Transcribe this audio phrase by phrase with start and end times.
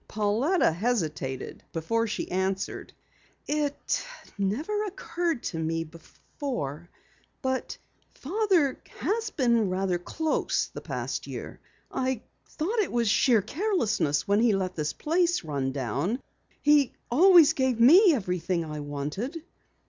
[0.07, 2.91] Pauletta hesitated before she answered.
[3.45, 4.03] "It
[4.35, 6.89] never occurred to me before,
[7.43, 7.77] but
[8.15, 11.59] Father has been rather close the past year.
[11.91, 16.19] I thought it was sheer carelessness when he let this place run down.
[16.63, 19.43] He always gave me everything I wanted."